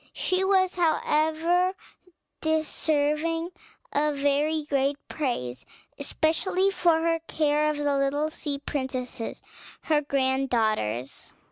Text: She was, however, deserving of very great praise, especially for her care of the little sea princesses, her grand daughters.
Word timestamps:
She 0.13 0.43
was, 0.43 0.77
however, 0.77 1.75
deserving 2.41 3.51
of 3.93 4.15
very 4.15 4.63
great 4.63 4.97
praise, 5.07 5.63
especially 5.99 6.71
for 6.71 7.01
her 7.01 7.19
care 7.27 7.69
of 7.69 7.77
the 7.77 7.95
little 7.95 8.31
sea 8.31 8.57
princesses, 8.57 9.43
her 9.81 10.01
grand 10.01 10.49
daughters. 10.49 11.35